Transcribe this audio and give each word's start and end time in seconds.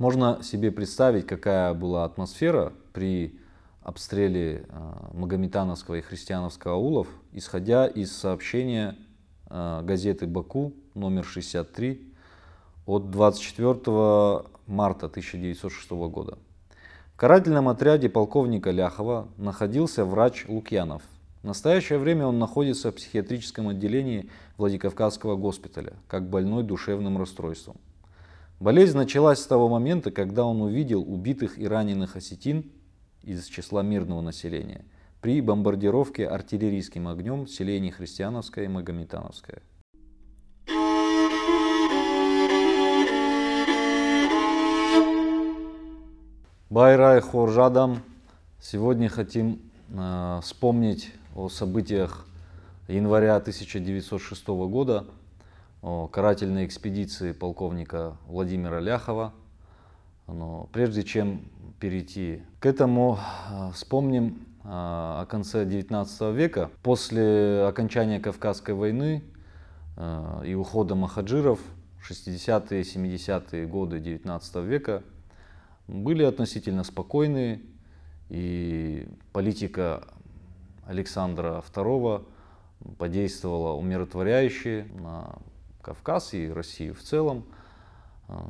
Можно 0.00 0.42
себе 0.42 0.72
представить, 0.72 1.26
какая 1.26 1.74
была 1.74 2.06
атмосфера 2.06 2.72
при 2.94 3.38
обстреле 3.82 4.64
э, 4.66 4.92
Магометановского 5.12 5.96
и 5.96 6.00
Христиановского 6.00 6.72
аулов, 6.72 7.06
исходя 7.32 7.86
из 7.86 8.10
сообщения 8.10 8.96
э, 9.50 9.82
газеты 9.84 10.26
«Баку» 10.26 10.72
номер 10.94 11.26
63 11.26 12.00
от 12.86 13.10
24 13.10 13.74
марта 14.66 15.04
1906 15.04 15.90
года. 15.90 16.38
В 17.12 17.18
карательном 17.18 17.68
отряде 17.68 18.08
полковника 18.08 18.70
Ляхова 18.70 19.28
находился 19.36 20.06
врач 20.06 20.46
Лукьянов. 20.48 21.02
В 21.42 21.46
настоящее 21.46 21.98
время 21.98 22.26
он 22.26 22.38
находится 22.38 22.90
в 22.90 22.94
психиатрическом 22.94 23.68
отделении 23.68 24.30
Владикавказского 24.56 25.36
госпиталя, 25.36 25.92
как 26.08 26.30
больной 26.30 26.62
душевным 26.62 27.18
расстройством. 27.18 27.76
Болезнь 28.60 28.98
началась 28.98 29.38
с 29.38 29.46
того 29.46 29.70
момента, 29.70 30.10
когда 30.10 30.44
он 30.44 30.60
увидел 30.60 31.00
убитых 31.00 31.58
и 31.58 31.66
раненых 31.66 32.16
осетин 32.16 32.70
из 33.22 33.46
числа 33.46 33.82
мирного 33.82 34.20
населения 34.20 34.84
при 35.22 35.40
бомбардировке 35.40 36.28
артиллерийским 36.28 37.08
огнем 37.08 37.46
селений 37.46 37.90
Христиановское 37.90 38.66
и 38.66 38.68
Магометановское. 38.68 39.62
Байрай 46.68 47.22
Хоржадам. 47.22 48.02
Сегодня 48.60 49.08
хотим 49.08 49.58
э, 49.88 50.40
вспомнить 50.42 51.14
о 51.34 51.48
событиях 51.48 52.26
января 52.88 53.36
1906 53.36 54.46
года, 54.48 55.06
о 55.82 56.06
карательной 56.08 56.66
экспедиции 56.66 57.32
полковника 57.32 58.16
Владимира 58.26 58.80
Ляхова. 58.80 59.32
Но 60.26 60.68
прежде 60.72 61.02
чем 61.02 61.42
перейти 61.80 62.42
к 62.60 62.66
этому, 62.66 63.18
э, 63.50 63.70
вспомним 63.72 64.46
э, 64.62 64.68
о 64.68 65.26
конце 65.26 65.64
XIX 65.64 66.34
века. 66.34 66.70
После 66.82 67.64
окончания 67.66 68.20
Кавказской 68.20 68.74
войны 68.74 69.24
э, 69.96 70.42
и 70.46 70.54
ухода 70.54 70.94
махаджиров 70.94 71.60
60-е, 72.08 72.82
70-е 72.82 73.66
годы 73.66 73.98
XIX 73.98 74.64
века 74.64 75.02
были 75.88 76.22
относительно 76.22 76.84
спокойные, 76.84 77.62
и 78.28 79.08
политика 79.32 80.06
Александра 80.86 81.62
II 81.74 82.24
подействовала 82.98 83.72
умиротворяюще 83.72 84.86
на 84.94 85.38
Кавказ 85.82 86.34
и 86.34 86.50
Россию 86.50 86.94
в 86.94 87.00
целом. 87.00 87.44
Эм, 88.28 88.40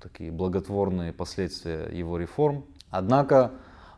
такие 0.00 0.30
благотворные 0.30 1.12
последствия 1.12 1.88
его 1.92 2.18
реформ. 2.18 2.64
Однако 2.90 3.52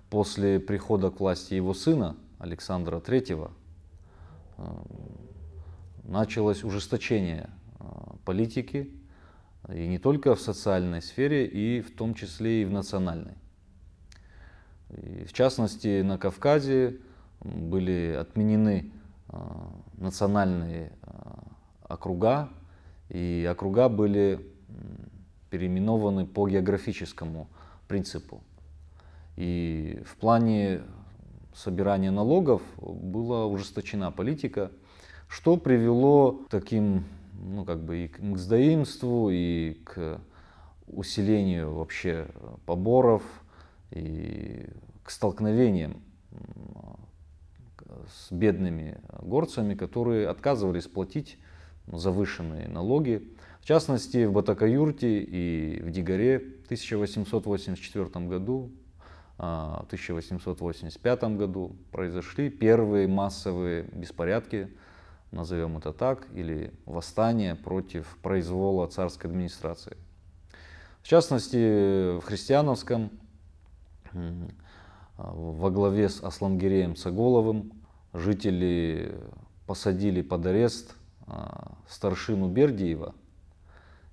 после 0.08 0.58
прихода 0.60 1.10
к 1.10 1.20
власти 1.20 1.54
его 1.54 1.74
сына 1.74 2.16
Александра 2.38 2.98
III 2.98 3.50
эм, 4.58 4.74
началось 6.04 6.64
ужесточение 6.64 7.50
э, 7.78 7.84
политики, 8.24 8.90
и 9.72 9.86
не 9.86 9.98
только 9.98 10.34
в 10.34 10.40
социальной 10.40 11.02
сфере, 11.02 11.46
и 11.46 11.80
в 11.80 11.94
том 11.94 12.14
числе 12.14 12.62
и 12.62 12.64
в 12.64 12.72
национальной. 12.72 13.34
И 14.90 15.24
в 15.24 15.32
частности, 15.32 16.02
на 16.02 16.18
Кавказе 16.18 16.98
были 17.40 18.16
отменены 18.18 18.92
э, 19.28 19.36
национальные 19.98 20.92
э, 21.02 21.29
округа, 21.90 22.48
и 23.08 23.46
округа 23.50 23.88
были 23.88 24.40
переименованы 25.50 26.26
по 26.26 26.48
географическому 26.48 27.48
принципу. 27.88 28.42
И 29.36 30.00
в 30.06 30.16
плане 30.16 30.82
собирания 31.54 32.10
налогов 32.10 32.62
была 32.78 33.46
ужесточена 33.46 34.12
политика, 34.12 34.70
что 35.28 35.56
привело 35.56 36.32
к 36.32 36.48
таким 36.48 37.04
ну, 37.42 37.64
как 37.64 37.82
бы 37.82 38.04
и 38.04 38.08
к 38.08 38.20
мздоимству, 38.20 39.30
и 39.30 39.74
к 39.84 40.20
усилению 40.86 41.74
вообще 41.74 42.28
поборов, 42.66 43.22
и 43.90 44.68
к 45.02 45.10
столкновениям 45.10 46.02
с 48.08 48.30
бедными 48.30 48.98
горцами, 49.20 49.74
которые 49.74 50.28
отказывались 50.28 50.86
платить 50.86 51.38
завышенные 51.92 52.68
налоги. 52.68 53.28
В 53.60 53.64
частности, 53.66 54.24
в 54.24 54.32
Батакаюрте 54.32 55.22
и 55.22 55.80
в 55.82 55.90
Дигаре 55.90 56.38
в 56.38 56.64
1884 56.64 58.26
году, 58.26 58.70
а, 59.38 59.82
в 59.82 59.86
1885 59.86 61.36
году 61.36 61.76
произошли 61.92 62.50
первые 62.50 63.06
массовые 63.06 63.84
беспорядки 63.92 64.68
назовем 65.32 65.78
это 65.78 65.92
так, 65.92 66.26
или 66.34 66.72
восстание 66.86 67.54
против 67.54 68.18
произвола 68.22 68.86
царской 68.88 69.30
администрации. 69.30 69.96
В 71.02 71.08
частности, 71.08 72.18
в 72.18 72.22
христиановском 72.22 73.10
во 75.16 75.70
главе 75.70 76.08
с 76.08 76.22
Асламгиреем 76.22 76.96
Саголовым 76.96 77.72
жители 78.12 79.14
посадили 79.66 80.22
под 80.22 80.46
арест 80.46 80.94
а, 80.94 80.99
старшину 81.88 82.48
Бердиева 82.48 83.14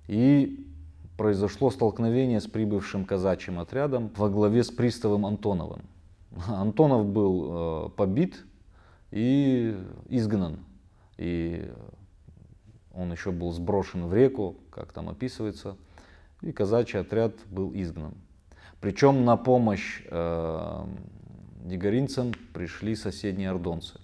и 0.06 0.66
произошло 1.16 1.70
столкновение 1.70 2.40
с 2.40 2.46
прибывшим 2.46 3.04
казачьим 3.04 3.58
отрядом 3.58 4.10
во 4.16 4.28
главе 4.28 4.62
с 4.62 4.70
приставом 4.70 5.26
Антоновым. 5.26 5.82
Антонов 6.48 7.06
был 7.06 7.86
э, 7.86 7.88
побит 7.90 8.44
и 9.10 9.76
изгнан 10.08 10.60
и 11.18 11.70
он 12.94 13.12
еще 13.12 13.32
был 13.32 13.52
сброшен 13.52 14.06
в 14.06 14.14
реку, 14.14 14.56
как 14.70 14.92
там 14.92 15.08
описывается, 15.08 15.76
и 16.40 16.52
казачий 16.52 17.00
отряд 17.00 17.34
был 17.50 17.72
изгнан. 17.74 18.14
Причем 18.80 19.24
на 19.24 19.36
помощь 19.36 20.02
э, 20.06 20.84
дигоринцам 21.64 22.32
пришли 22.54 22.94
соседние 22.94 23.50
ордонцы. 23.50 24.00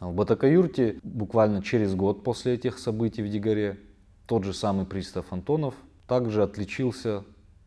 В 0.00 0.14
Батакаюрте 0.14 0.98
буквально 1.02 1.62
через 1.62 1.94
год 1.94 2.24
после 2.24 2.54
этих 2.54 2.78
событий 2.78 3.22
в 3.22 3.28
Дигаре 3.28 3.78
тот 4.26 4.44
же 4.44 4.54
самый 4.54 4.86
пристав 4.86 5.30
Антонов 5.30 5.74
также 6.06 6.42
отличился 6.42 7.22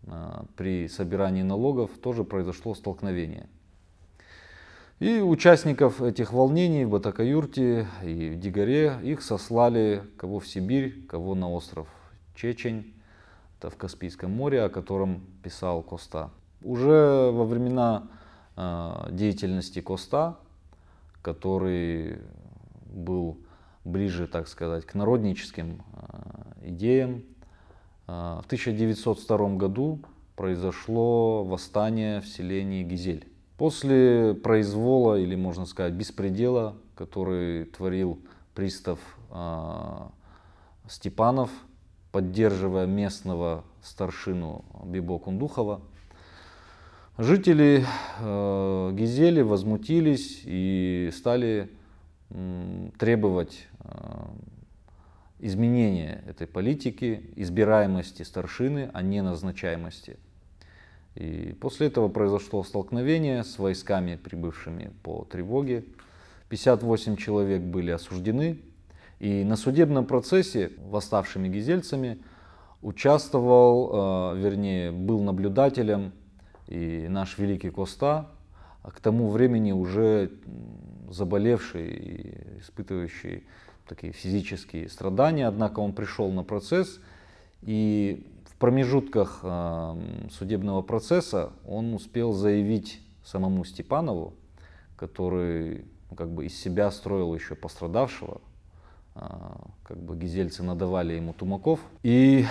э, 0.07 0.44
при 0.57 0.88
собирании 0.88 1.44
налогов, 1.44 1.91
тоже 2.01 2.23
произошло 2.23 2.73
столкновение. 2.73 3.47
И 4.99 5.19
участников 5.19 6.01
этих 6.01 6.33
волнений 6.33 6.85
в 6.85 6.89
Батакаюрте 6.89 7.88
и 8.03 8.29
в 8.29 8.39
Дигаре 8.39 8.97
их 9.03 9.21
сослали 9.21 10.01
кого 10.17 10.39
в 10.39 10.47
Сибирь, 10.47 11.05
кого 11.07 11.35
на 11.35 11.51
остров 11.51 11.88
Чечень, 12.35 12.94
это 13.59 13.69
в 13.69 13.77
Каспийском 13.77 14.31
море, 14.31 14.63
о 14.63 14.69
котором 14.69 15.21
писал 15.44 15.83
Коста. 15.83 16.31
Уже 16.63 17.29
во 17.31 17.45
времена 17.45 18.07
э, 18.55 19.09
деятельности 19.11 19.81
Коста, 19.81 20.38
который 21.23 22.19
был 22.85 23.39
ближе, 23.84 24.28
так 24.28 24.47
сказать, 24.47 24.85
к 24.85 24.94
народническим 24.94 25.81
э, 25.94 26.69
идеям, 26.69 27.23
э, 28.07 28.39
в 28.41 28.45
1902 28.45 29.56
году 29.56 30.00
произошло 30.35 31.44
восстание 31.44 32.22
в 32.22 32.28
селении 32.28 32.83
Гизель. 32.83 33.28
После 33.57 34.33
произвола, 34.35 35.16
или 35.16 35.35
можно 35.35 35.66
сказать 35.66 35.94
беспредела, 35.94 36.75
который 36.95 37.66
творил 37.66 38.19
пристав 38.53 39.00
э, 39.31 40.07
Степанов, 40.88 41.50
поддерживая 42.12 42.85
местного 42.85 43.63
старшину 43.81 44.66
Бибо 44.83 45.18
Кундухова, 45.19 45.81
жители 47.18 47.86
э, 48.19 48.92
Гизели 48.94 49.42
возмутились 49.42 50.42
и 50.45 51.10
стали 51.13 51.69
требовать 52.98 53.68
э, 53.80 54.25
изменения 55.39 56.24
этой 56.25 56.48
политики, 56.48 57.30
избираемости 57.36 58.24
старшины, 58.24 58.89
а 58.94 59.01
не 59.01 59.21
назначаемости. 59.21 60.18
И 61.15 61.56
после 61.62 61.88
этого 61.88 62.07
произошло 62.10 62.63
столкновение 62.63 63.44
с 63.44 63.60
войсками, 63.60 64.15
прибывшими 64.15 64.92
по 65.04 65.25
тревоге. 65.25 65.86
58 66.50 67.18
человек 67.18 67.62
были 67.62 67.92
осуждены. 67.92 68.60
И 69.19 69.44
на 69.44 69.56
судебном 69.56 70.06
процессе 70.06 70.71
восставшими 70.89 71.48
гизельцами 71.48 72.18
участвовал, 72.81 74.33
э, 74.33 74.39
вернее, 74.39 74.92
был 74.92 75.21
наблюдателем 75.21 76.13
и 76.74 77.08
наш 77.08 77.38
великий 77.38 77.70
Коста, 77.70 78.28
а 78.81 78.92
к 78.92 79.00
тому 79.00 79.30
времени 79.30 79.72
уже 79.72 80.31
заболевший 81.10 81.88
и 81.94 82.60
испытывающий 82.60 83.44
такие 83.88 84.14
физические 84.14 84.90
страдания. 84.90 85.48
Однако 85.48 85.80
он 85.80 85.94
пришел 85.94 86.31
на 86.31 86.44
процесс 86.44 87.00
и 87.62 88.28
промежутках 88.64 89.44
судебного 90.31 90.81
процесса 90.84 91.52
он 91.68 91.94
успел 91.94 92.31
заявить 92.31 93.02
самому 93.25 93.66
Степанову, 93.66 94.36
который 94.96 95.84
ну, 96.10 96.16
как 96.16 96.30
бы 96.30 96.46
из 96.46 96.58
себя 96.58 96.90
строил 96.90 97.36
еще 97.36 97.56
пострадавшего, 97.56 98.40
как 99.14 99.98
бы 99.98 100.16
гизельцы 100.16 100.64
надавали 100.64 101.16
ему 101.16 101.34
тумаков. 101.34 101.81
И 102.04 102.46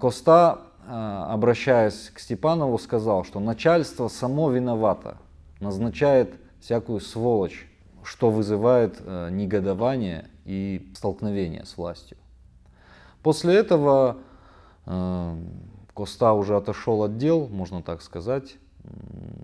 Коста, 0.00 0.62
обращаясь 0.86 2.10
к 2.10 2.18
Степанову, 2.18 2.78
сказал, 2.78 3.24
что 3.24 3.40
начальство 3.40 4.08
само 4.08 4.50
виновато, 4.50 5.18
назначает 5.60 6.34
всякую 6.60 7.00
сволочь, 7.00 7.66
что 8.04 8.30
вызывает 8.30 9.00
э, 9.00 9.30
негодование 9.30 10.28
и 10.44 10.90
столкновение 10.94 11.64
с 11.64 11.76
властью. 11.76 12.16
После 13.22 13.54
этого 13.54 14.18
э, 14.86 15.36
Коста 15.94 16.32
уже 16.32 16.56
отошел 16.56 17.02
от 17.02 17.16
дел, 17.18 17.48
можно 17.48 17.82
так 17.82 18.02
сказать. 18.02 18.56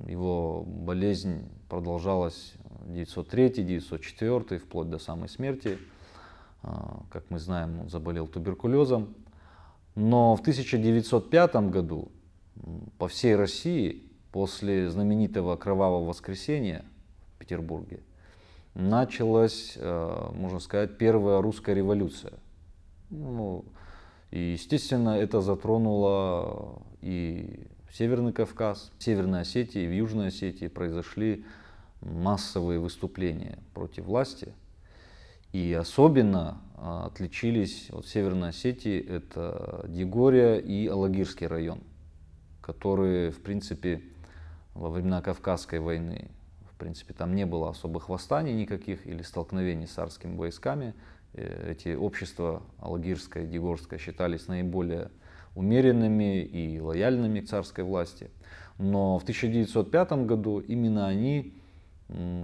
Его 0.06 0.64
болезнь 0.66 1.48
продолжалась 1.68 2.54
903-904, 2.88 4.58
вплоть 4.58 4.90
до 4.90 4.98
самой 4.98 5.28
смерти. 5.28 5.78
Э, 6.62 6.68
как 7.10 7.24
мы 7.30 7.38
знаем, 7.38 7.80
он 7.80 7.88
заболел 7.88 8.26
туберкулезом. 8.26 9.14
Но 9.94 10.36
в 10.36 10.40
1905 10.40 11.56
году 11.70 12.10
по 12.98 13.08
всей 13.08 13.34
России 13.36 14.02
после 14.32 14.90
знаменитого 14.90 15.56
кровавого 15.56 16.04
воскресенья 16.04 16.84
в 17.34 17.38
Петербурге 17.38 18.00
началась, 18.74 19.74
э, 19.76 20.30
можно 20.34 20.60
сказать, 20.60 20.98
первая 20.98 21.40
русская 21.40 21.74
революция. 21.74 22.34
Ну, 23.10 23.64
и, 24.30 24.52
естественно, 24.52 25.10
это 25.10 25.40
затронуло 25.40 26.82
и 27.00 27.66
Северный 27.92 28.32
Кавказ, 28.32 28.92
в 28.98 29.02
Северной 29.02 29.40
Осетии, 29.40 29.86
в 29.86 29.92
Южной 29.92 30.28
Осетии 30.28 30.68
произошли 30.68 31.44
массовые 32.00 32.78
выступления 32.78 33.58
против 33.74 34.04
власти. 34.04 34.52
И 35.52 35.72
особенно 35.72 36.60
э, 36.76 37.02
отличились 37.06 37.88
вот 37.90 38.04
в 38.04 38.08
Северной 38.08 38.50
Осетии 38.50 38.98
это 38.98 39.84
Дегория 39.88 40.58
и 40.58 40.86
Алагирский 40.86 41.46
район, 41.46 41.80
которые, 42.60 43.30
в 43.30 43.42
принципе, 43.42 44.02
во 44.74 44.90
времена 44.90 45.22
Кавказской 45.22 45.80
войны 45.80 46.30
в 46.78 46.80
принципе, 46.80 47.12
там 47.12 47.34
не 47.34 47.44
было 47.44 47.70
особых 47.70 48.08
восстаний 48.08 48.54
никаких 48.54 49.04
или 49.04 49.22
столкновений 49.22 49.88
с 49.88 49.90
царскими 49.90 50.36
войсками. 50.36 50.94
Э, 51.32 51.72
эти 51.72 51.96
общества 51.96 52.62
Алгирское 52.78 53.42
и 53.42 53.46
Дегорское 53.48 53.98
считались 53.98 54.46
наиболее 54.46 55.10
умеренными 55.56 56.40
и 56.40 56.78
лояльными 56.78 57.40
к 57.40 57.48
царской 57.48 57.82
власти. 57.82 58.30
Но 58.78 59.18
в 59.18 59.24
1905 59.24 60.12
году 60.24 60.60
именно 60.60 61.08
они 61.08 61.52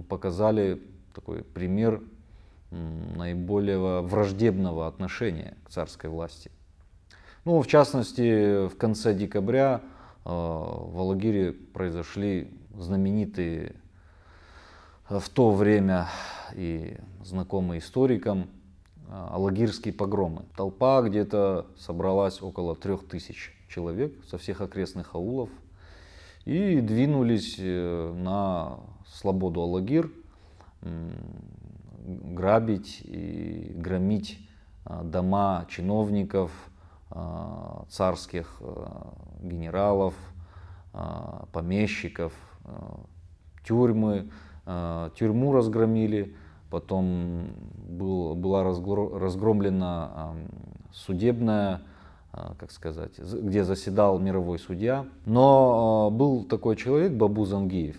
показали 0.09 0.81
такой 1.13 1.41
пример 1.41 2.03
наиболее 3.15 4.01
враждебного 4.01 4.87
отношения 4.87 5.57
к 5.65 5.69
царской 5.69 6.09
власти. 6.09 6.51
Ну, 7.45 7.61
в 7.61 7.67
частности, 7.67 8.67
в 8.67 8.75
конце 8.77 9.13
декабря 9.13 9.81
э, 10.25 10.29
в 10.29 10.99
Алагире 10.99 11.53
произошли 11.53 12.51
знаменитые 12.77 13.75
в 15.09 15.29
то 15.29 15.51
время 15.51 16.07
и 16.55 16.97
знакомый 17.23 17.79
историкам 17.79 18.49
а, 19.07 19.35
алагирские 19.35 19.93
погромы. 19.93 20.45
Толпа 20.55 21.01
где-то 21.03 21.67
собралась 21.77 22.41
около 22.41 22.75
трех 22.75 23.07
тысяч 23.07 23.53
человек 23.69 24.13
со 24.29 24.37
всех 24.37 24.61
окрестных 24.61 25.13
аулов 25.13 25.49
и 26.45 26.79
двинулись 26.81 27.55
э, 27.59 28.13
на 28.15 28.79
слободу 29.07 29.61
Алагир 29.61 30.11
грабить 32.05 33.01
и 33.03 33.71
громить 33.75 34.39
а, 34.85 35.03
дома 35.03 35.65
чиновников, 35.69 36.51
а, 37.09 37.85
царских 37.89 38.61
генералов, 39.41 40.13
помещиков, 41.51 42.33
тюрьмы, 43.65 44.29
тюрьму 45.15 45.51
разгромили, 45.51 46.35
потом 46.71 47.49
был, 47.75 48.33
была 48.35 48.63
разгромлена 48.63 50.35
судебная, 50.93 51.81
как 52.31 52.71
сказать, 52.71 53.19
где 53.19 53.65
заседал 53.65 54.19
мировой 54.19 54.57
судья. 54.57 55.05
Но 55.25 56.09
был 56.11 56.45
такой 56.45 56.77
человек, 56.77 57.11
Бабу 57.11 57.45
Зангиев, 57.45 57.97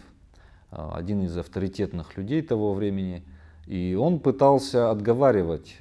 один 0.71 1.23
из 1.23 1.37
авторитетных 1.37 2.17
людей 2.17 2.41
того 2.41 2.73
времени, 2.73 3.23
и 3.67 3.95
он 3.95 4.21
пытался 4.21 4.91
отговаривать 4.91 5.79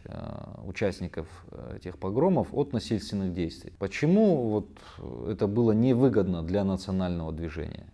участников 0.65 1.27
этих 1.75 1.97
погромов 1.97 2.47
от 2.51 2.73
насильственных 2.73 3.33
действий. 3.33 3.73
Почему 3.77 4.49
вот 4.49 4.67
это 5.29 5.47
было 5.47 5.71
невыгодно 5.71 6.41
для 6.41 6.63
национального 6.63 7.31
движения? 7.31 7.85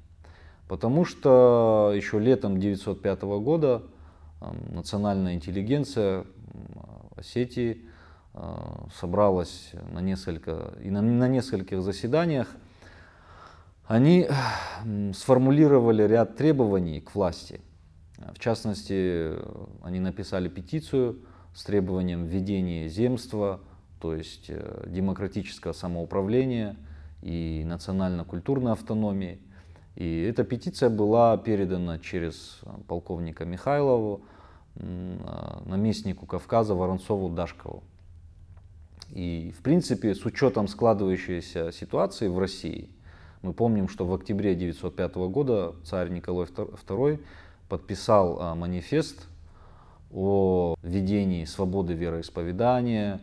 Потому 0.69 1.03
что 1.03 1.91
еще 1.93 2.19
летом 2.19 2.53
1905 2.53 3.21
года 3.23 3.83
национальная 4.69 5.33
интеллигенция 5.33 6.25
Осетии 7.17 7.81
собралась 8.97 9.71
на 9.91 9.99
несколько, 9.99 10.73
и 10.81 10.89
на, 10.89 11.01
на 11.01 11.27
нескольких 11.27 11.81
заседаниях. 11.81 12.47
Они 13.85 14.29
сформулировали 15.13 16.03
ряд 16.03 16.37
требований 16.37 17.01
к 17.01 17.13
власти. 17.13 17.59
В 18.33 18.39
частности, 18.39 19.33
они 19.83 19.99
написали 19.99 20.49
петицию 20.49 21.19
с 21.53 21.63
требованием 21.63 22.25
введения 22.25 22.87
земства, 22.87 23.59
то 23.99 24.15
есть 24.15 24.45
э, 24.49 24.85
демократического 24.87 25.73
самоуправления 25.73 26.75
и 27.21 27.63
национально-культурной 27.65 28.71
автономии– 28.71 29.39
и 29.95 30.21
эта 30.21 30.43
петиция 30.43 30.89
была 30.89 31.37
передана 31.37 31.99
через 31.99 32.59
э, 32.63 32.69
полковника 32.87 33.45
Михайлову, 33.45 34.21
э, 34.75 35.61
наместнику 35.65 36.25
Кавказа 36.25 36.75
Воронцову 36.75 37.29
Дашкову. 37.29 37.83
И, 39.09 39.53
в 39.57 39.61
принципе, 39.61 40.15
с 40.15 40.25
учетом 40.25 40.69
складывающейся 40.69 41.71
ситуации 41.73 42.29
в 42.29 42.39
России, 42.39 42.89
мы 43.41 43.53
помним, 43.53 43.89
что 43.89 44.05
в 44.05 44.13
октябре 44.13 44.53
1905 44.53 45.15
года 45.29 45.75
царь 45.83 46.09
Николай 46.09 46.47
II 46.47 47.19
подписал 47.71 48.37
э, 48.37 48.53
манифест 48.53 49.29
о 50.11 50.75
введении 50.83 51.45
свободы 51.45 51.93
вероисповедания, 51.93 53.21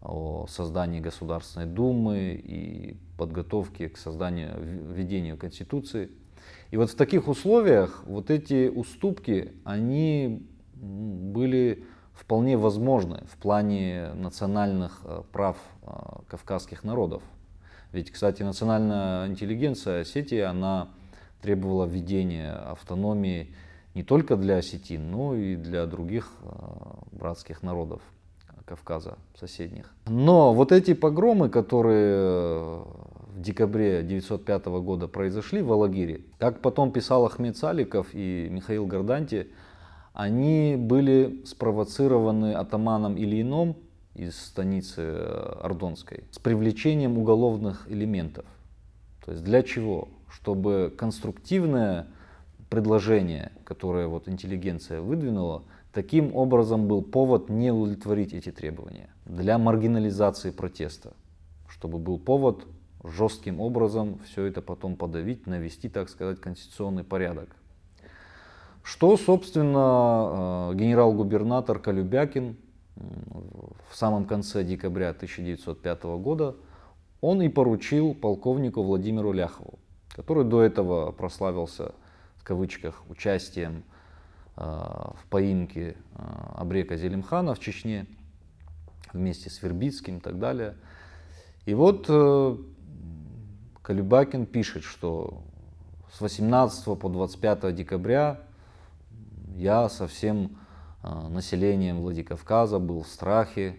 о 0.00 0.46
создании 0.48 1.00
Государственной 1.00 1.66
Думы 1.66 2.40
и 2.42 2.96
подготовке 3.18 3.90
к 3.90 3.98
созданию, 3.98 4.52
введению 4.58 5.36
Конституции. 5.36 6.08
И 6.70 6.78
вот 6.78 6.88
в 6.88 6.94
таких 6.94 7.28
условиях 7.28 8.02
вот 8.06 8.30
эти 8.30 8.68
уступки, 8.68 9.52
они 9.64 10.48
были 10.72 11.84
вполне 12.14 12.56
возможны 12.56 13.24
в 13.30 13.36
плане 13.36 14.14
национальных 14.14 15.02
э, 15.04 15.22
прав 15.30 15.58
э, 15.82 15.90
кавказских 16.26 16.84
народов. 16.84 17.22
Ведь, 17.92 18.10
кстати, 18.10 18.42
национальная 18.42 19.26
интеллигенция 19.26 20.00
Осетии, 20.00 20.40
она 20.40 20.88
требовала 21.42 21.84
введения 21.84 22.54
автономии 22.54 23.54
не 23.94 24.02
только 24.02 24.36
для 24.36 24.56
осетин, 24.56 25.10
но 25.10 25.34
и 25.34 25.56
для 25.56 25.86
других 25.86 26.32
э, 26.42 26.48
братских 27.12 27.62
народов. 27.62 28.00
Кавказа 28.70 29.18
соседних. 29.34 29.92
Но 30.06 30.54
вот 30.54 30.70
эти 30.70 30.94
погромы, 30.94 31.48
которые 31.48 32.14
э, 32.14 32.82
в 33.34 33.40
декабре 33.40 33.98
1905 33.98 34.66
года 34.66 35.08
произошли 35.08 35.60
в 35.60 35.72
Алагире, 35.72 36.20
как 36.38 36.60
потом 36.60 36.92
писал 36.92 37.26
Ахмед 37.26 37.56
Саликов 37.56 38.08
и 38.12 38.46
Михаил 38.48 38.86
Горданти, 38.86 39.48
они 40.12 40.76
были 40.78 41.42
спровоцированы 41.46 42.52
атаманом 42.52 43.16
Ильином 43.16 43.76
из 44.14 44.36
станицы 44.40 45.02
э, 45.02 45.60
Ордонской 45.62 46.24
с 46.30 46.38
привлечением 46.38 47.18
уголовных 47.18 47.90
элементов. 47.90 48.44
То 49.24 49.32
есть 49.32 49.42
для 49.42 49.64
чего? 49.64 50.08
Чтобы 50.28 50.94
конструктивное 50.96 52.06
предложение, 52.70 53.52
которое 53.64 54.06
вот 54.06 54.28
интеллигенция 54.28 55.02
выдвинула, 55.02 55.64
Таким 55.92 56.36
образом 56.36 56.86
был 56.86 57.02
повод 57.02 57.48
не 57.48 57.72
удовлетворить 57.72 58.32
эти 58.32 58.52
требования 58.52 59.10
для 59.24 59.58
маргинализации 59.58 60.52
протеста, 60.52 61.14
чтобы 61.68 61.98
был 61.98 62.16
повод 62.16 62.64
жестким 63.02 63.60
образом 63.60 64.20
все 64.24 64.44
это 64.44 64.62
потом 64.62 64.94
подавить, 64.94 65.48
навести, 65.48 65.88
так 65.88 66.08
сказать, 66.08 66.40
конституционный 66.40 67.02
порядок. 67.02 67.48
Что, 68.84 69.16
собственно, 69.16 70.70
э, 70.70 70.74
генерал-губернатор 70.76 71.80
Колюбякин 71.80 72.56
в 72.94 73.96
самом 73.96 74.26
конце 74.26 74.62
декабря 74.62 75.10
1905 75.10 76.18
года 76.18 76.54
он 77.20 77.42
и 77.42 77.48
поручил 77.48 78.14
полковнику 78.14 78.82
Владимиру 78.84 79.32
Ляхову, 79.32 79.80
который 80.14 80.44
до 80.44 80.62
этого 80.62 81.10
прославился 81.10 81.94
в 82.40 82.44
кавычках 82.44 83.02
участием 83.10 83.84
э, 84.56 84.62
в 84.62 85.26
поимке 85.28 85.90
э, 85.90 86.22
Абрека 86.56 86.96
Зелимхана 86.96 87.54
в 87.54 87.60
Чечне 87.60 88.06
вместе 89.12 89.50
с 89.50 89.62
Вербицким 89.62 90.18
и 90.18 90.20
так 90.20 90.38
далее. 90.38 90.74
И 91.66 91.74
вот 91.74 92.06
э, 92.08 92.56
Калюбакин 93.82 94.46
пишет, 94.46 94.84
что 94.84 95.42
с 96.10 96.20
18 96.22 96.98
по 96.98 97.08
25 97.08 97.74
декабря 97.74 98.40
я 99.54 99.88
со 99.88 100.08
всем 100.08 100.56
населением 101.02 102.00
Владикавказа 102.00 102.78
был 102.78 103.02
в 103.02 103.08
страхе, 103.08 103.76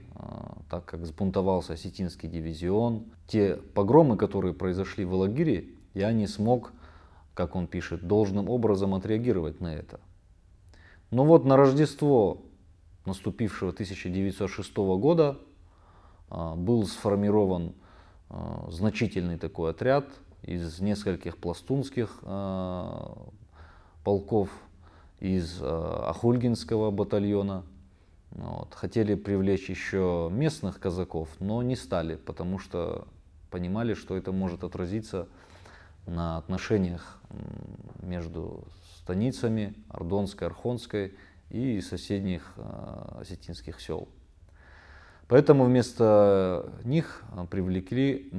так 0.70 0.86
как 0.86 1.06
сбунтовался 1.06 1.74
осетинский 1.74 2.28
дивизион. 2.28 3.06
Те 3.28 3.58
погромы, 3.58 4.18
которые 4.18 4.56
произошли 4.56 5.06
в 5.06 5.14
Алагире, 5.14 5.66
я 5.94 6.12
не 6.14 6.26
смог, 6.26 6.74
как 7.34 7.56
он 7.56 7.68
пишет, 7.68 8.08
должным 8.08 8.50
образом 8.50 8.94
отреагировать 8.94 9.62
на 9.62 9.74
это. 9.74 10.00
Но 11.10 11.26
вот 11.26 11.46
на 11.46 11.58
Рождество 11.58 12.42
наступившего 13.06 13.72
1906 13.72 14.78
года 14.78 15.38
э, 16.30 16.56
был 16.56 16.86
сформирован 16.86 17.74
значительный 18.70 19.38
такой 19.38 19.72
отряд 19.72 20.06
из 20.44 20.80
нескольких 20.80 21.36
пластунских 21.36 22.24
полков 24.06 24.50
из 25.20 25.62
Ахульгинского 25.62 26.92
батальона. 26.92 27.64
Вот. 28.32 28.74
Хотели 28.74 29.16
привлечь 29.16 29.70
еще 29.70 30.30
местных 30.32 30.80
казаков, 30.80 31.28
но 31.40 31.62
не 31.62 31.76
стали, 31.76 32.16
потому 32.16 32.58
что 32.58 33.08
понимали, 33.50 33.94
что 33.94 34.16
это 34.16 34.32
может 34.32 34.64
отразиться 34.64 35.28
на 36.06 36.38
отношениях 36.38 37.20
между 38.02 38.68
станицами 38.98 39.74
Ордонской, 39.90 40.48
Архонской 40.48 41.16
и 41.50 41.82
соседних 41.82 42.54
э, 42.58 43.20
осетинских 43.22 43.80
сел. 43.80 44.10
Поэтому 45.28 45.66
вместо 45.66 46.74
них 46.84 47.24
привлекли 47.50 48.32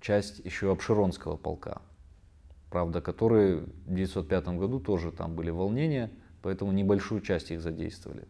часть 0.00 0.38
еще 0.38 0.72
Обширонского 0.72 1.36
полка 1.36 1.82
правда, 2.70 3.00
которые 3.00 3.56
в 3.56 3.92
1905 3.92 4.48
году 4.56 4.80
тоже 4.80 5.10
там 5.10 5.34
были 5.34 5.50
волнения, 5.50 6.10
поэтому 6.40 6.72
небольшую 6.72 7.20
часть 7.20 7.50
их 7.50 7.60
задействовали. 7.60 8.26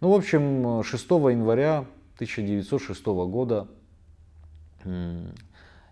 Ну, 0.00 0.10
в 0.10 0.14
общем, 0.14 0.82
6 0.82 1.10
января 1.10 1.86
1906 2.16 3.04
года 3.06 3.68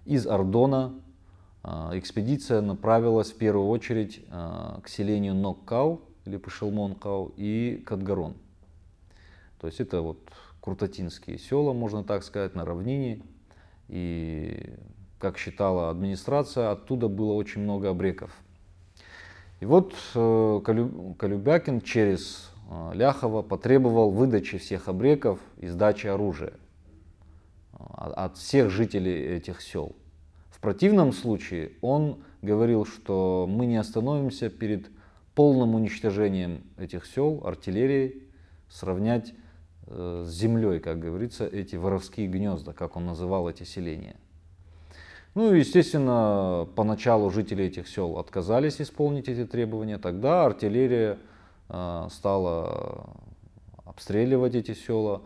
из 0.04 0.26
Ордона 0.26 0.94
экспедиция 1.92 2.60
направилась 2.60 3.30
в 3.32 3.36
первую 3.36 3.68
очередь 3.68 4.20
а, 4.30 4.80
к 4.82 4.88
селению 4.88 5.34
Ноккау 5.34 6.00
или 6.24 6.36
Пашелмонкау 6.36 7.32
и 7.36 7.82
Кадгарон. 7.86 8.34
То 9.60 9.66
есть 9.66 9.80
это 9.80 10.00
вот 10.00 10.18
крутотинские 10.60 11.38
села, 11.38 11.72
можно 11.72 12.04
так 12.04 12.22
сказать, 12.22 12.54
на 12.54 12.64
равнине. 12.64 13.22
И 13.88 14.74
как 15.18 15.38
считала 15.38 15.90
администрация, 15.90 16.70
оттуда 16.70 17.08
было 17.08 17.32
очень 17.32 17.62
много 17.62 17.90
обреков. 17.90 18.30
И 19.60 19.64
вот 19.64 19.94
э, 20.14 20.60
Колюбякин 20.64 21.80
через 21.80 22.50
э, 22.70 22.90
Ляхова 22.94 23.42
потребовал 23.42 24.10
выдачи 24.10 24.58
всех 24.58 24.88
обреков 24.88 25.40
и 25.56 25.66
сдачи 25.66 26.06
оружия 26.06 26.52
э, 27.72 27.78
от 27.78 28.36
всех 28.36 28.70
жителей 28.70 29.20
этих 29.36 29.60
сел. 29.60 29.96
В 30.58 30.60
противном 30.60 31.12
случае 31.12 31.70
он 31.82 32.18
говорил, 32.42 32.84
что 32.84 33.46
мы 33.48 33.66
не 33.66 33.76
остановимся 33.76 34.50
перед 34.50 34.90
полным 35.36 35.76
уничтожением 35.76 36.64
этих 36.76 37.06
сел 37.06 37.42
артиллерией, 37.44 38.24
сравнять 38.68 39.34
с 39.86 40.28
землей, 40.28 40.80
как 40.80 40.98
говорится, 40.98 41.46
эти 41.46 41.76
воровские 41.76 42.26
гнезда, 42.26 42.72
как 42.72 42.96
он 42.96 43.06
называл 43.06 43.48
эти 43.48 43.62
селения. 43.62 44.16
Ну, 45.36 45.52
естественно, 45.52 46.66
поначалу 46.74 47.30
жители 47.30 47.64
этих 47.64 47.86
сел 47.86 48.18
отказались 48.18 48.80
исполнить 48.80 49.28
эти 49.28 49.46
требования. 49.46 49.98
Тогда 49.98 50.44
артиллерия 50.44 51.18
э, 51.68 52.08
стала 52.10 53.10
обстреливать 53.84 54.56
эти 54.56 54.74
села. 54.74 55.22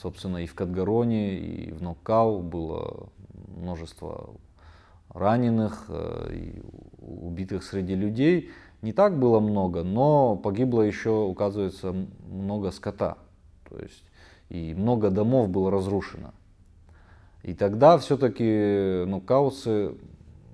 Собственно, 0.00 0.36
и 0.36 0.46
в 0.46 0.54
Кадгароне, 0.54 1.38
и 1.38 1.72
в 1.72 1.80
Ноккау 1.80 2.42
было 2.42 3.08
множество 3.46 4.34
раненых 5.10 5.86
э, 5.88 6.30
и 6.32 6.62
убитых 6.98 7.62
среди 7.62 7.94
людей. 7.94 8.50
Не 8.82 8.92
так 8.92 9.18
было 9.18 9.40
много, 9.40 9.82
но 9.82 10.36
погибло 10.36 10.82
еще, 10.82 11.10
указывается, 11.10 11.94
много 12.28 12.70
скота. 12.70 13.18
То 13.68 13.78
есть 13.78 14.04
и 14.48 14.74
много 14.74 15.10
домов 15.10 15.50
было 15.50 15.70
разрушено. 15.70 16.32
И 17.42 17.54
тогда 17.54 17.98
все-таки 17.98 19.04
ну, 19.06 19.20
каусы 19.20 19.94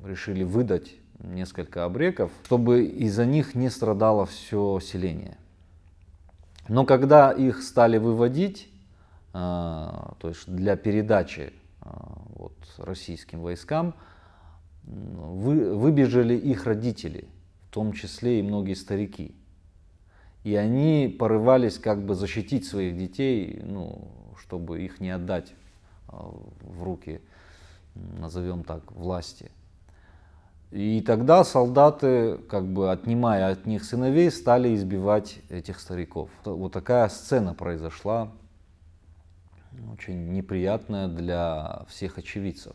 решили 0.05 0.45
выдать 0.45 0.95
несколько 1.21 1.85
обреков, 1.85 2.31
чтобы 2.45 2.85
из-за 2.85 3.25
них 3.25 3.55
не 3.55 3.71
страдало 3.71 4.27
все 4.27 4.81
селение. 4.81 5.39
Но 6.69 6.85
когда 6.85 7.31
их 7.31 7.63
стали 7.63 7.99
выводить, 7.99 8.69
э, 9.33 9.35
то 9.35 10.29
есть 10.29 10.49
для 10.49 10.77
передачи 10.77 11.53
э, 11.83 11.89
вот, 12.45 12.87
российским 12.87 13.41
войскам, 13.41 13.95
вы, 14.85 15.75
выбежали 15.75 16.35
их 16.35 16.67
родители, 16.67 17.29
в 17.69 17.75
том 17.75 17.93
числе 17.93 18.41
и 18.41 18.43
многие 18.43 18.75
старики. 18.75 19.35
И 20.43 20.55
они 20.57 21.15
порывались 21.19 21.79
как 21.79 22.05
бы 22.05 22.15
защитить 22.15 22.67
своих 22.67 22.99
детей, 22.99 23.61
ну, 23.65 24.09
чтобы 24.39 24.83
их 24.83 25.01
не 25.01 25.11
отдать 25.11 25.55
в 26.09 26.83
руки, 26.83 27.23
назовем 27.95 28.63
так, 28.63 28.93
власти. 28.93 29.51
И 30.71 31.01
тогда 31.01 31.45
солдаты, 31.45 32.37
как 32.49 32.67
бы 32.67 32.93
отнимая 32.93 33.53
от 33.53 33.65
них 33.65 33.85
сыновей, 33.85 34.31
стали 34.31 34.75
избивать 34.75 35.39
этих 35.49 35.81
стариков. 35.81 36.29
Вот 36.45 36.73
такая 36.73 37.09
сцена 37.09 37.55
произошла, 37.55 38.31
очень 39.93 40.33
неприятная 40.33 41.09
для 41.09 41.85
всех 41.89 42.19
очевидцев. 42.19 42.75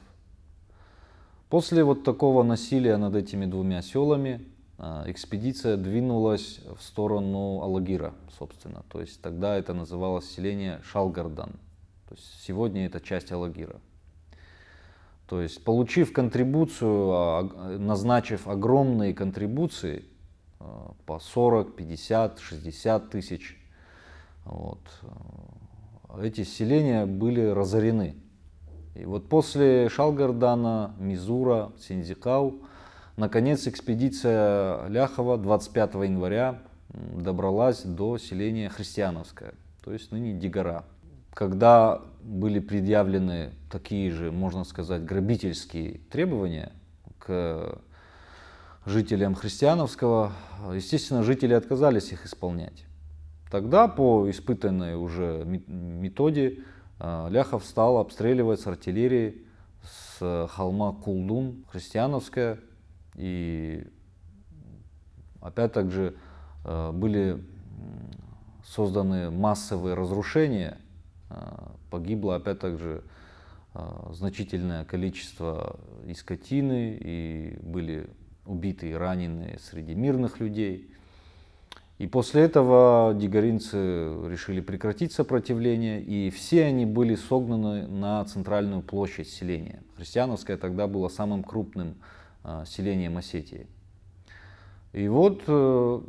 После 1.49 1.83
вот 1.83 2.03
такого 2.03 2.43
насилия 2.43 2.97
над 2.97 3.15
этими 3.15 3.45
двумя 3.45 3.81
селами 3.81 4.45
а, 4.77 5.03
экспедиция 5.07 5.77
двинулась 5.77 6.59
в 6.77 6.81
сторону 6.81 7.61
Алагира, 7.61 8.13
собственно. 8.37 8.83
То 8.89 9.01
есть 9.01 9.21
тогда 9.21 9.57
это 9.57 9.73
называлось 9.73 10.29
селение 10.29 10.79
Шалгардан. 10.83 11.51
То 12.07 12.15
есть 12.15 12.43
сегодня 12.43 12.85
это 12.85 13.01
часть 13.01 13.31
Алагира. 13.31 13.81
То 15.27 15.41
есть 15.41 15.63
получив 15.63 16.13
контрибуцию, 16.13 17.11
а, 17.11 17.77
назначив 17.77 18.47
огромные 18.47 19.13
контрибуции 19.13 20.05
а, 20.59 20.93
по 21.05 21.19
40, 21.19 21.75
50, 21.75 22.39
60 22.39 23.09
тысяч, 23.09 23.57
вот, 24.45 24.79
эти 26.21 26.43
селения 26.43 27.05
были 27.05 27.41
разорены. 27.41 28.15
И 28.95 29.05
вот 29.05 29.29
после 29.29 29.89
Шалгардана, 29.89 30.95
Мизура, 30.99 31.71
Синдзикау, 31.79 32.61
наконец 33.17 33.67
экспедиция 33.67 34.87
Ляхова 34.87 35.37
25 35.37 35.93
января 35.95 36.61
добралась 36.89 37.83
до 37.83 38.17
селения 38.17 38.69
Христиановское, 38.69 39.53
то 39.83 39.93
есть 39.93 40.11
ныне 40.11 40.33
Дигара 40.33 40.85
когда 41.39 42.01
были 42.21 42.59
предъявлены 42.59 43.51
такие 43.71 44.11
же, 44.11 44.29
можно 44.29 44.65
сказать, 44.65 45.05
грабительские 45.05 46.01
требования 46.11 46.73
к 47.17 47.79
жителям 48.85 49.35
Христиановского, 49.35 50.33
естественно, 50.73 51.23
жители 51.23 51.53
отказались 51.53 52.11
их 52.11 52.25
исполнять. 52.25 52.85
Тогда 53.49 53.87
по 53.87 54.29
испытанной 54.29 54.95
уже 54.95 55.43
методе 55.45 56.59
а, 56.99 57.27
Ляхов 57.29 57.65
стал 57.65 57.97
обстреливать 57.97 58.59
с 58.59 58.67
артиллерии 58.67 59.41
с 59.83 60.47
холма 60.51 60.93
Кулдун, 60.93 61.65
Христиановская. 61.71 62.59
И 63.15 63.87
опять 65.41 65.73
также 65.73 66.15
а, 66.63 66.91
были 66.91 67.43
созданы 68.63 69.31
массовые 69.31 69.95
разрушения 69.95 70.77
а, 71.29 71.71
погибло 71.89 72.35
опять 72.35 72.59
также 72.59 73.03
значительное 74.11 74.83
количество 74.83 75.79
и 76.05 76.15
скотины, 76.15 76.97
и 76.99 77.59
были 77.61 78.09
убиты 78.47 78.89
и 78.89 78.93
ранены 78.93 79.57
среди 79.61 79.93
мирных 79.93 80.39
людей. 80.39 80.89
И 81.99 82.07
после 82.07 82.43
этого 82.43 83.13
дигоринцы 83.13 83.75
решили 83.75 84.61
прекратить 84.61 85.11
сопротивление, 85.11 86.01
и 86.01 86.29
все 86.29 86.63
они 86.63 86.85
были 86.85 87.15
согнаны 87.15 87.87
на 87.87 88.23
центральную 88.23 88.81
площадь 88.81 89.27
селения. 89.27 89.83
Христиановское 89.97 90.55
тогда 90.55 90.87
было 90.87 91.09
самым 91.09 91.43
крупным 91.43 91.95
э, 92.45 92.63
селением 92.65 93.17
Осетии. 93.17 93.67
И 94.93 95.09
вот, 95.09 95.43
э, 95.47 96.01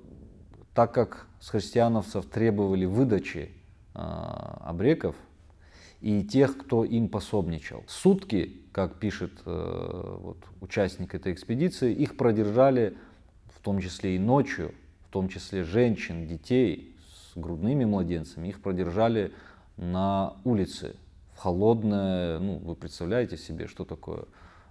так 0.74 0.94
как 0.94 1.26
с 1.40 1.48
христиановцев 1.48 2.24
требовали 2.26 2.84
выдачи 2.84 3.50
э, 3.96 3.98
обреков 3.98 5.16
и 6.00 6.22
тех, 6.22 6.56
кто 6.56 6.84
им 6.84 7.08
пособничал, 7.08 7.82
сутки, 7.88 8.62
как 8.70 9.00
пишет 9.00 9.32
вот, 9.44 10.38
участник 10.60 11.16
этой 11.16 11.32
экспедиции, 11.32 11.92
их 11.92 12.16
продержали 12.16 12.96
в 13.48 13.58
том 13.58 13.80
числе 13.80 14.14
и 14.14 14.18
ночью, 14.20 14.72
в 15.10 15.12
том 15.12 15.28
числе 15.28 15.64
женщин, 15.64 16.24
детей 16.28 16.94
с 17.12 17.36
грудными 17.36 17.84
младенцами, 17.84 18.46
их 18.46 18.62
продержали 18.62 19.32
на 19.76 20.34
улице 20.44 20.94
в 21.34 21.38
холодное, 21.38 22.38
ну, 22.38 22.58
вы 22.58 22.76
представляете 22.76 23.36
себе, 23.36 23.66
что 23.66 23.84
такое 23.84 24.26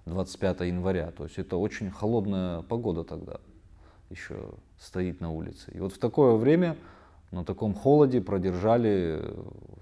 25 0.06 0.62
января, 0.62 1.12
то 1.12 1.26
есть 1.26 1.38
это 1.38 1.58
очень 1.58 1.92
холодная 1.92 2.62
погода 2.62 3.04
тогда 3.04 3.42
еще 4.10 4.54
стоит 4.80 5.20
на 5.20 5.30
улице. 5.30 5.74
И 5.74 5.80
вот 5.82 5.92
в 5.92 5.98
такое 5.98 6.36
время 6.36 6.78
на 7.32 7.44
таком 7.44 7.74
холоде 7.74 8.22
продержали 8.22 9.22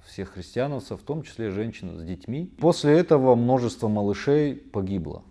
всех 0.08 0.30
христиановцев, 0.30 1.00
в 1.00 1.04
том 1.04 1.22
числе 1.22 1.52
женщин 1.52 2.00
с 2.00 2.04
детьми. 2.04 2.52
После 2.60 2.98
этого 2.98 3.36
множество 3.36 3.90
малышей 3.90 4.56
погибло. 4.56 5.22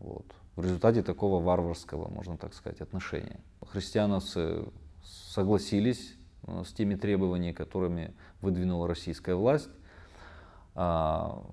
Вот 0.00 0.24
в 0.56 0.64
результате 0.64 1.02
такого 1.02 1.42
варварского, 1.42 2.08
можно 2.08 2.36
так 2.36 2.54
сказать, 2.54 2.80
отношения. 2.80 3.40
Христиановцы 3.66 4.64
согласились 5.02 6.14
э, 6.46 6.62
с 6.64 6.72
теми 6.72 6.94
требованиями, 6.94 7.54
которыми 7.54 8.14
выдвинула 8.40 8.86
российская 8.86 9.34
власть. 9.34 9.68
А, 10.76 11.44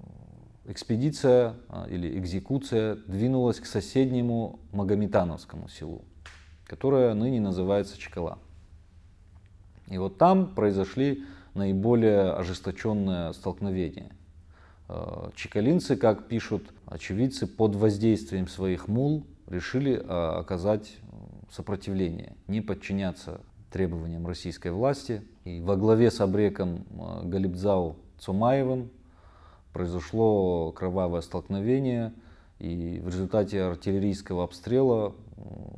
экспедиция 0.66 1.56
а, 1.70 1.88
или 1.88 2.18
экзекуция 2.18 2.96
двинулась 3.08 3.60
к 3.60 3.66
соседнему 3.66 4.60
Магометановскому 4.72 5.68
селу, 5.68 6.06
которое 6.66 7.14
ныне 7.14 7.40
называется 7.40 7.98
Чекала. 7.98 8.40
И 9.88 9.98
вот 9.98 10.18
там 10.18 10.54
произошли 10.56 11.26
наиболее 11.54 12.32
ожесточенные 12.34 13.34
столкновения. 13.34 14.12
Э, 14.92 15.30
чекалинцы, 15.36 15.96
как 15.96 16.28
пишут 16.28 16.74
очевидцы, 16.86 17.48
под 17.48 17.76
воздействием 17.76 18.48
своих 18.48 18.90
мул 18.90 19.26
решили 19.48 19.94
э, 19.94 20.00
оказать 20.02 20.98
сопротивление, 21.50 22.36
не 22.48 22.60
подчиняться 22.60 23.40
требованиям 23.72 24.28
российской 24.28 24.72
власти. 24.72 25.22
И 25.46 25.62
во 25.62 25.78
главе 25.78 26.12
с 26.12 26.20
обреком 26.20 26.86
э, 26.90 27.22
Галибзау 27.24 27.96
Цумаевым 28.20 28.92
произошло 29.72 30.74
кровавое 30.74 31.22
столкновение, 31.22 32.14
и 32.60 33.00
в 33.02 33.08
результате 33.08 33.62
артиллерийского 33.62 34.44
обстрела 34.44 35.16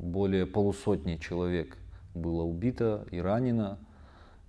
более 0.00 0.44
полусотни 0.44 1.16
человек 1.16 1.78
было 2.14 2.42
убито 2.42 3.06
и 3.12 3.18
ранено. 3.18 3.78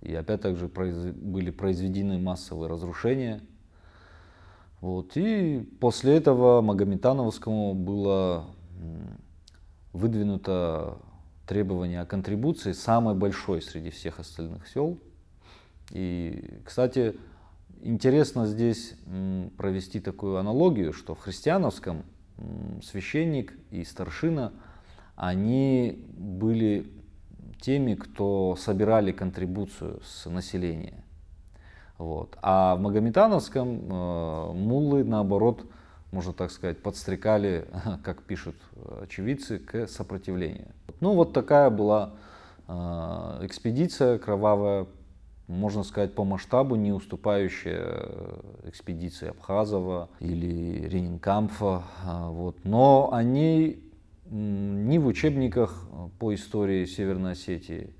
И 0.02 0.12
опять 0.14 0.42
также 0.42 0.66
были 0.66 1.50
произведены 1.50 2.18
массовые 2.18 2.68
разрушения– 2.68 3.40
вот. 4.80 5.16
И 5.16 5.60
после 5.80 6.16
этого 6.16 6.60
Магометановскому 6.62 7.74
было 7.74 8.46
выдвинуто 9.92 10.98
требование 11.46 12.00
о 12.00 12.06
контрибуции 12.06 12.72
самой 12.72 13.14
большой 13.14 13.62
среди 13.62 13.90
всех 13.90 14.20
остальных 14.20 14.66
сел. 14.68 14.98
И, 15.92 16.60
кстати, 16.64 17.14
интересно 17.82 18.46
здесь 18.46 18.94
провести 19.56 20.00
такую 20.00 20.36
аналогию, 20.38 20.92
что 20.92 21.14
в 21.14 21.20
христиановском 21.20 22.02
священник 22.82 23.54
и 23.70 23.84
старшина, 23.84 24.52
они 25.14 26.04
были 26.18 26.92
теми, 27.60 27.94
кто 27.94 28.56
собирали 28.58 29.12
контрибуцию 29.12 30.02
с 30.04 30.28
населения. 30.28 31.02
Вот. 31.98 32.36
А 32.42 32.76
в 32.76 32.80
Магометановском 32.80 33.68
э, 33.68 34.52
муллы, 34.52 35.02
наоборот, 35.02 35.64
можно 36.12 36.32
так 36.32 36.50
сказать, 36.50 36.82
подстрекали, 36.82 37.66
как 38.04 38.22
пишут 38.22 38.56
очевидцы, 39.02 39.58
к 39.58 39.86
сопротивлению. 39.86 40.68
Ну 41.00 41.14
вот 41.14 41.32
такая 41.32 41.70
была 41.70 42.14
э, 42.68 42.72
экспедиция 43.42 44.18
кровавая, 44.18 44.86
можно 45.48 45.84
сказать, 45.84 46.14
по 46.14 46.24
масштабу 46.24 46.76
не 46.76 46.92
уступающая 46.92 47.84
э, 47.86 48.40
экспедиции 48.64 49.28
Абхазова 49.28 50.10
или 50.20 50.86
Ренинкамфа. 50.88 51.82
Э, 52.04 52.28
вот. 52.28 52.56
Но 52.64 53.10
они 53.12 53.82
ни 54.28 54.98
в 54.98 55.06
учебниках 55.06 55.88
по 56.18 56.34
истории 56.34 56.84
Северной 56.84 57.32
Осетии, 57.32 57.94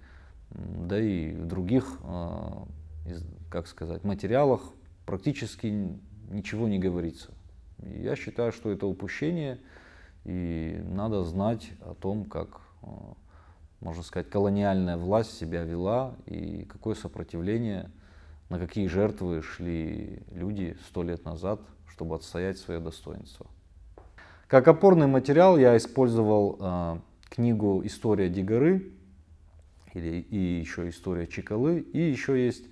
да 0.51 0.99
и 0.99 1.33
в 1.33 1.47
других 1.47 1.99
э, 2.03 3.15
как 3.57 3.69
сказать, 3.69 4.05
материалах 4.05 4.61
практически 5.07 5.99
ничего 6.29 6.69
не 6.69 6.79
говорится. 6.79 7.31
Я 7.79 8.15
считаю, 8.15 8.53
что 8.53 8.71
это 8.71 8.87
упущение, 8.87 9.59
и 10.25 10.79
надо 10.85 11.25
знать 11.25 11.71
о 11.81 11.95
том, 11.95 12.27
как, 12.27 12.61
э, 12.83 12.87
можно 13.81 14.03
сказать, 14.03 14.29
колониальная 14.29 14.99
власть 14.99 15.39
себя 15.39 15.63
вела 15.63 16.17
и 16.27 16.67
какое 16.71 16.95
сопротивление, 16.95 17.91
на 18.51 18.59
какие 18.59 18.89
жертвы 18.89 19.41
шли 19.41 20.21
люди 20.33 20.77
сто 20.87 21.03
лет 21.03 21.25
назад, 21.25 21.63
чтобы 21.89 22.17
отстоять 22.17 22.59
свое 22.59 22.79
достоинство. 22.79 23.47
Как 24.49 24.69
опорный 24.69 25.07
материал 25.07 25.57
я 25.57 25.79
использовал 25.79 26.59
э, 26.61 26.99
книгу 27.31 27.81
«История 27.87 28.29
Дигоры» 28.29 28.93
или, 29.95 30.21
и 30.21 30.61
еще 30.61 30.91
«История 30.91 31.27
Чикалы», 31.27 31.81
и 31.81 31.99
еще 31.99 32.45
есть 32.45 32.67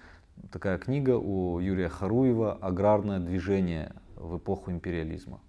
такая 0.51 0.79
книга 0.79 1.17
у 1.17 1.59
Юрия 1.59 1.89
Харуева 1.89 2.55
«Аграрное 2.55 3.19
движение 3.19 3.95
в 4.17 4.39
эпоху 4.39 4.71
империализма». 4.71 5.41